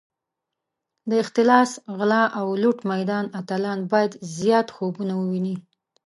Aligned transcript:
د 1.09 1.11
اختلاس، 1.23 1.71
غلا 1.97 2.23
او 2.39 2.47
لوټ 2.61 2.79
میدان 2.91 3.25
اتلان 3.39 3.79
باید 3.91 4.11
زیات 4.37 4.67
خوبونه 4.75 5.13
وویني. 5.17 5.55